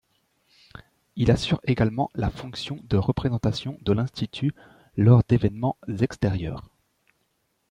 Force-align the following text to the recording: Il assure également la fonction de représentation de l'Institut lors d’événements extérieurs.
Il 1.15 1.29
assure 1.29 1.61
également 1.65 2.09
la 2.15 2.31
fonction 2.31 2.79
de 2.89 2.97
représentation 2.97 3.77
de 3.83 3.91
l'Institut 3.93 4.51
lors 4.97 5.21
d’événements 5.23 5.77
extérieurs. 5.99 6.71